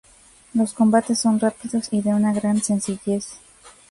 Los 0.55 0.73
combates 0.73 1.19
son 1.19 1.39
rápidos 1.39 1.89
y 1.91 2.01
de 2.01 2.09
una 2.09 2.33
gran 2.33 2.63
sencillez. 2.63 3.37